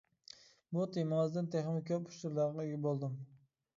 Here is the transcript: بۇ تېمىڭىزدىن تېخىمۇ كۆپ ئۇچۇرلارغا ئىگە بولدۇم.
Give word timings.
بۇ 0.77 0.87
تېمىڭىزدىن 0.95 1.49
تېخىمۇ 1.55 1.85
كۆپ 1.91 2.09
ئۇچۇرلارغا 2.13 2.67
ئىگە 2.67 2.81
بولدۇم. 2.87 3.19